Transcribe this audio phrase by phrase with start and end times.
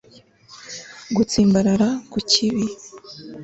[1.15, 2.65] gutsimbarara ku kibi